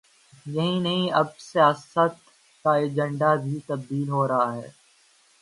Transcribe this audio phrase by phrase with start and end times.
[0.45, 2.13] یہی نہیں، اب سیاست
[2.65, 4.67] کا ایجنڈا بھی تبدیل ہو رہا ہے۔